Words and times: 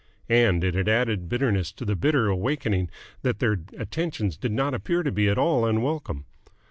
And 0.29 0.63
it 0.63 0.73
had 0.73 0.89
added 0.89 1.29
bitterness 1.29 1.71
to 1.73 1.85
the 1.85 1.95
bitter 1.95 2.27
awakening 2.27 2.89
that 3.21 3.37
their 3.37 3.59
attentions 3.77 4.35
did 4.35 4.51
not 4.51 4.73
appear 4.73 5.03
to 5.03 5.11
be 5.11 5.29
at 5.29 5.37
all 5.37 5.63
unwelcome. 5.63 6.25